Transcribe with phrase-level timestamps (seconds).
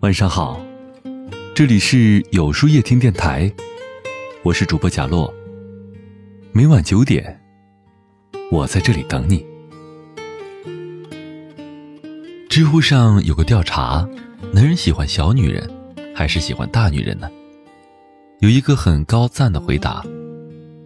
[0.00, 0.60] 晚上好，
[1.54, 3.48] 这里是有书夜听电台，
[4.42, 5.32] 我是主播贾洛。
[6.50, 7.40] 每晚九点，
[8.50, 9.46] 我在这里等你。
[12.48, 14.04] 知乎上有个调查：
[14.52, 15.70] 男人喜欢小女人，
[16.16, 17.30] 还是喜欢大女人呢？
[18.40, 20.04] 有一个很高赞的回答，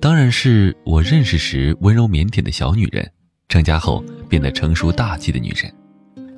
[0.00, 3.10] 当然是我认识时温柔腼腆的小女人，
[3.48, 5.72] 成家后变得成熟大气的女人。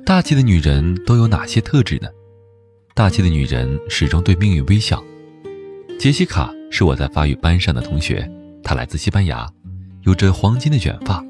[0.05, 2.07] 大气的女人都有哪些特质呢？
[2.95, 5.03] 大气的女人始终对命运微笑。
[5.99, 8.29] 杰西卡是我在法语班上的同学，
[8.63, 9.47] 她来自西班牙，
[10.03, 11.23] 有着黄金的卷发，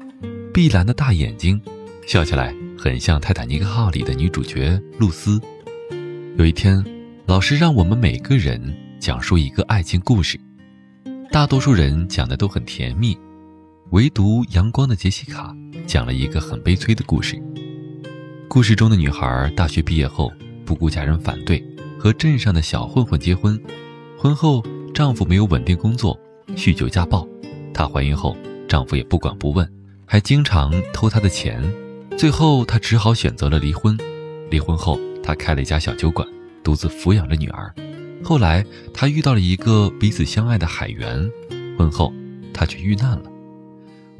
[0.54, 1.60] 碧蓝的大眼睛，
[2.06, 2.54] 笑起来。
[2.82, 5.38] 很像《泰坦尼克号》里的女主角露丝。
[6.38, 6.82] 有一天，
[7.26, 10.40] 老师让我们每个人讲述一个爱情故事，
[11.32, 13.16] 大多数人讲的都很甜蜜，
[13.90, 15.54] 唯独阳光的杰西卡
[15.86, 17.40] 讲了一个很悲催的故事。
[18.48, 20.32] 故事中的女孩大学毕业后，
[20.64, 21.64] 不顾家人反对，
[21.96, 23.56] 和镇上的小混混结婚。
[24.18, 24.60] 婚后，
[24.92, 26.18] 丈夫没有稳定工作，
[26.56, 27.24] 酗酒家暴。
[27.72, 29.72] 她怀孕后，丈夫也不管不问，
[30.04, 31.62] 还经常偷她的钱。
[32.18, 33.96] 最后，她只好选择了离婚。
[34.50, 36.26] 离婚后，她开了一家小酒馆，
[36.64, 37.72] 独自抚养着女儿。
[38.22, 41.30] 后来，她遇到了一个彼此相爱的海员。
[41.76, 42.12] 婚后，
[42.52, 43.22] 她却遇难了。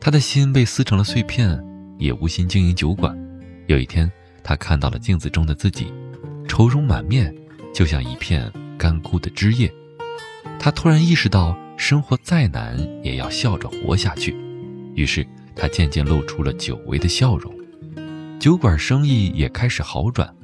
[0.00, 1.62] 她的心被撕成了碎片，
[1.98, 3.16] 也无心经营酒馆。
[3.66, 4.10] 有一天，
[4.42, 5.92] 她看到了镜子中的自己，
[6.48, 7.34] 愁容满面，
[7.74, 9.70] 就像一片干枯的枝叶。
[10.58, 14.34] 她突然意识到，生活再难也要笑着活下去。
[14.94, 17.54] 于是，她渐渐露出了久违的笑容。
[18.38, 20.34] 酒馆生意也开始好转，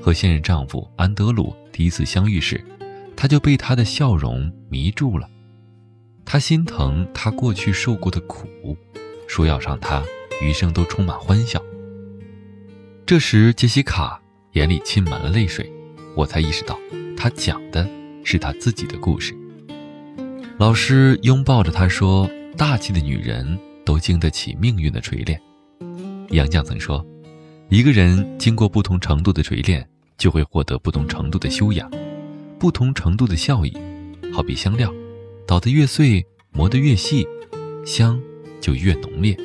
[0.00, 2.64] 和现任丈夫安德鲁第一次相遇时，
[3.22, 5.30] 他就被他的笑容迷住了。
[6.24, 8.76] 他心疼他过去受过的苦，
[9.28, 10.02] 说要让他
[10.42, 11.62] 余生都充满欢笑。
[13.06, 14.20] 这时，杰西卡
[14.54, 15.72] 眼里浸满了泪水，
[16.16, 16.76] 我才意识到，
[17.16, 17.88] 他讲的
[18.24, 19.32] 是他自己的故事。
[20.58, 25.40] 老师拥抱着他说：“大气的女人都经得起命运的锤炼。”
[26.30, 27.06] 杨绛曾说。
[27.68, 31.88] 一个人经过不同程度的锤炼，就会获得不同程度的修养，
[32.62, 33.76] 不同程度的效益。
[34.32, 34.94] 好比香料，
[35.48, 37.26] 捣得越碎，磨得越细，
[37.84, 38.22] 香
[38.60, 39.36] 就越浓烈。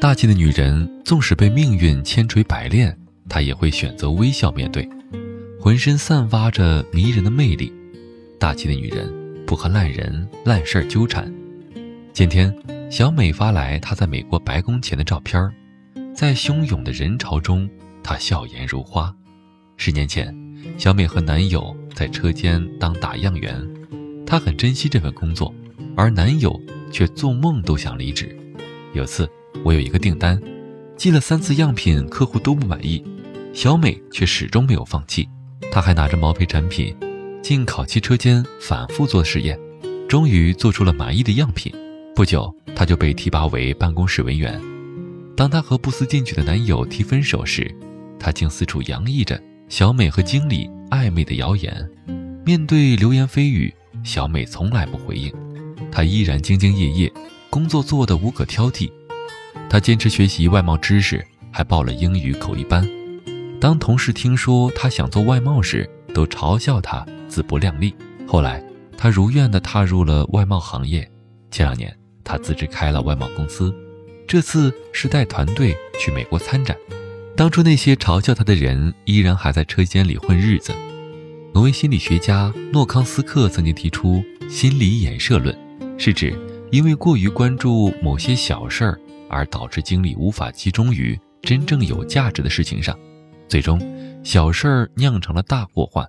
[0.00, 2.98] 大气的女人，纵使被命运千锤百炼，
[3.28, 4.88] 她也会选择微笑面对，
[5.60, 7.72] 浑身散发着迷人的魅力。
[8.40, 9.08] 大气的女人
[9.46, 11.32] 不和烂人烂事儿纠缠。
[12.12, 12.52] 今天，
[12.90, 15.48] 小美发来她在美国白宫前的照片。
[16.12, 17.70] 在汹涌的人潮中，
[18.02, 19.14] 她笑颜如花。
[19.76, 20.36] 十年前，
[20.76, 23.64] 小美和男友在车间当打样员，
[24.26, 25.54] 她很珍惜这份工作，
[25.96, 26.60] 而男友
[26.90, 28.36] 却做梦都想离职。
[28.92, 29.28] 有次，
[29.64, 30.40] 我有一个订单，
[30.96, 33.02] 寄了三次样品，客户都不满意，
[33.52, 35.28] 小美却始终没有放弃。
[35.70, 36.96] 她还拿着毛坯产品
[37.42, 39.58] 进烤漆车间反复做实验，
[40.08, 41.72] 终于做出了满意的样品。
[42.14, 44.60] 不久，她就被提拔为办公室文员。
[45.36, 47.68] 当她和不思进取的男友提分手时，
[48.18, 49.40] 她竟四处洋溢着
[49.76, 51.90] 小美和经理暧昧的谣言。
[52.46, 53.74] 面对流言蜚语，
[54.04, 55.34] 小美从来不回应，
[55.90, 57.12] 她依然兢兢业业，
[57.50, 58.88] 工作做得无可挑剔。
[59.68, 62.88] 她坚持学习外贸知识，还报了英语口译班。
[63.60, 67.96] 当同事听说她想做外贸时，都嘲笑她自不量力。
[68.28, 68.62] 后来，
[68.96, 71.10] 她如愿地踏入了外贸行业。
[71.50, 71.92] 前两年，
[72.22, 73.74] 她自知开了外贸公司。
[74.28, 76.76] 这次是带团队去美国参展，
[77.36, 80.72] 当初那些嘲笑他的人依然还在车间里混日子。
[81.52, 85.56] 挪威心理学家诺康斯克曾经提出心理衍射论，
[85.98, 86.36] 是指
[86.70, 92.96] 因为过于关注某些小事儿而导致精力无法集中于真正有价值的事情上，
[93.48, 93.80] 最终
[94.22, 96.08] 小事儿酿成了大祸患。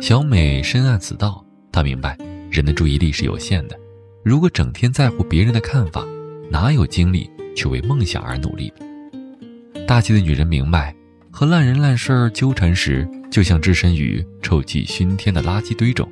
[0.00, 2.16] 小美深谙此道，她明白
[2.50, 3.78] 人的注意力是有限的，
[4.24, 6.04] 如果整天在乎别人的看法。
[6.48, 8.72] 哪有精力去为梦想而努力？
[9.86, 10.92] 大气的女人明白，
[11.30, 16.10] 和烂人烂事儿纠缠时，就像置身于臭气熏天的垃圾堆中，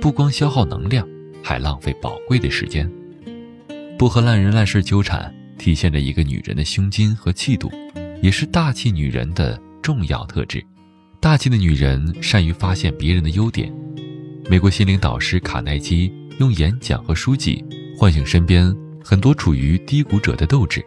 [0.00, 1.06] 不光消耗能量，
[1.42, 2.90] 还浪费宝贵的时间。
[3.98, 7.70] 不和烂人烂事纠缠，体现着一个女人的胸襟和气度，
[8.22, 10.64] 也是大气女人的重要特质。
[11.20, 13.70] 大气的女人善于发现别人的优点。
[14.48, 17.62] 美国心灵导师卡耐基用演讲和书籍
[17.98, 18.74] 唤醒身边。
[19.06, 20.82] 很多处于低谷者的斗志，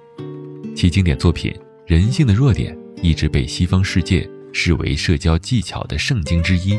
[0.75, 1.51] 其经典作品
[1.87, 6.77] 《人性的弱点》一直被西方世界视为社交技巧的圣经之一。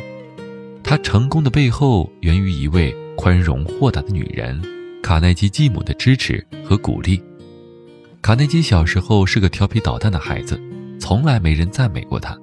[0.85, 4.63] 他成功的背后源于一位宽容豁达的女人——
[5.03, 7.23] 卡耐基继母的支持和鼓励。
[8.21, 10.61] 卡内基小时候是个调皮捣蛋的孩子，
[11.01, 12.39] 从来没人赞美过他。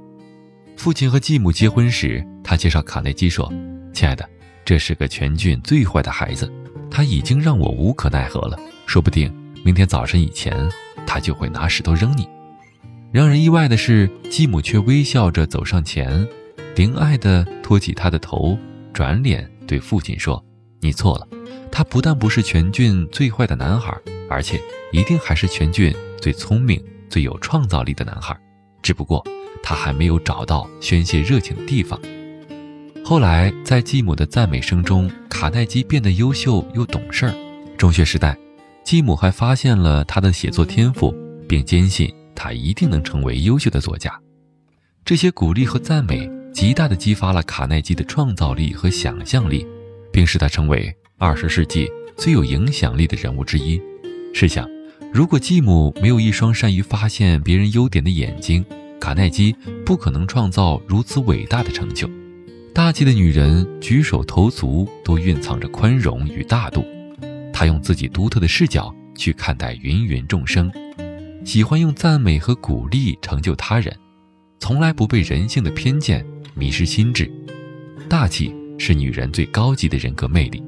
[0.75, 3.47] 父亲和继母结婚时，他介绍卡耐基说
[3.93, 4.27] ：“亲爱的，
[4.65, 6.51] 这是个全郡最坏的孩子，
[6.89, 8.57] 他已经让我无可奈何了。
[8.87, 9.31] 说不定
[9.63, 10.67] 明天早晨以前，
[11.05, 12.27] 他就会拿石头扔你。”
[13.15, 16.27] 让人意外的是，继母却微笑着走上前，
[16.75, 18.59] 怜爱地托起他的头，
[18.91, 20.43] 转脸对父亲说
[20.83, 21.25] ：“你错了，
[21.71, 23.97] 他不但不是全郡最坏的男孩，
[24.29, 24.59] 而且
[24.91, 26.77] 一定还是全郡最聪明、
[27.09, 28.37] 最有创造力的男孩，
[28.81, 29.23] 只不过
[29.63, 31.97] 他还没有找到宣泄热情的地方。”
[33.01, 37.33] 后来，在继母的赞美声中，卡耐基变得优秀又懂事儿。
[37.77, 38.37] 中学时代，
[38.83, 41.15] 继母还发现了他的写作天赋，
[41.47, 42.13] 并坚信。
[42.35, 44.11] 他一定能成为优秀的作家。
[45.03, 49.65] 这些鼓励和赞美，极大地激发了卡耐基的创造力和想象力，
[50.11, 53.81] 并使他成为二十世纪最有影响力的人物之一。
[54.33, 54.67] 试想，
[55.13, 58.65] 如果继母没有一双善于发现别人优点的眼睛，
[58.99, 59.55] 卡耐基
[59.85, 62.09] 不可能创造如此伟大的成就。
[62.73, 66.83] 大气的女人举手投足都蕴藏着宽容与大度，
[67.53, 70.69] 她用自己独特的视角去看待芸芸众生。
[71.45, 73.95] 喜欢用赞美和鼓励成就他人，
[74.59, 76.25] 从来不被人性的偏见
[76.55, 77.31] 迷失心智。
[78.09, 80.61] 大气是女人最高级的人格魅力。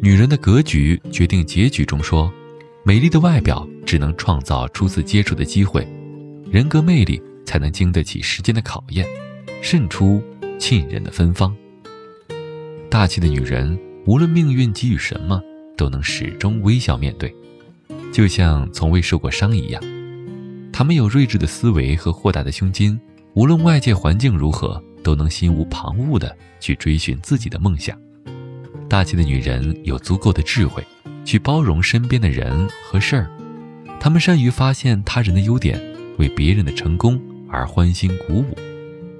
[0.00, 2.32] 女人的格局决定结局中说，
[2.82, 5.86] 美丽的外表只能创造初次接触的机会，
[6.50, 9.06] 人格魅力才能经得起时间的考验，
[9.60, 10.22] 渗出
[10.58, 11.54] 沁人的芬芳。
[12.88, 15.42] 大气的女人，无论命运给予什么，
[15.76, 17.32] 都能始终微笑面对，
[18.10, 19.82] 就像从未受过伤一样。
[20.72, 22.98] 他们有睿智的思维和豁达的胸襟，
[23.34, 27.96] 无论外界环境如何，都能心无旁骛地去追寻自己的梦想。
[28.88, 30.82] 大气的女人有足够的智慧，
[31.24, 33.30] 去包容身边的人和事儿。
[34.00, 35.80] 她们善于发现他人的优点，
[36.18, 38.56] 为别人的成功而欢欣鼓舞。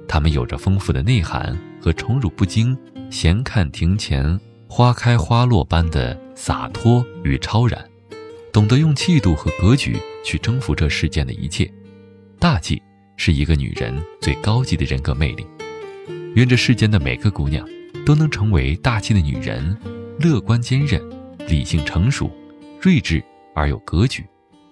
[0.07, 2.77] 她们有着丰富的内涵和宠辱不惊、
[3.09, 7.83] 闲看庭前花开花落般的洒脱与超然。
[8.51, 11.71] 懂得用气度和格局去征服这世间的一切，
[12.39, 12.81] 大气
[13.17, 15.45] 是一个女人最高级的人格魅力。
[16.35, 17.67] 愿这世间的每个姑娘
[18.05, 19.77] 都能成为大气的女人，
[20.19, 21.01] 乐观坚韧，
[21.47, 22.31] 理性成熟，
[22.79, 23.23] 睿智
[23.53, 24.25] 而有格局，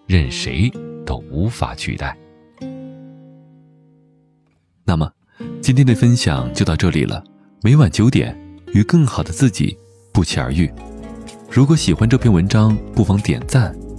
[0.08, 0.72] 任谁
[1.06, 2.18] 都无法取代。
[4.84, 5.12] 那么，
[5.62, 7.24] 今天的分享就到这里了。
[7.62, 8.36] 每晚九点，
[8.74, 9.78] 与更好的自己
[10.12, 10.70] 不期而遇。
[11.50, 13.74] 如果喜欢这篇文章，不妨点赞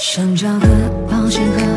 [0.00, 0.66] 想找个
[1.10, 1.71] 保险盒，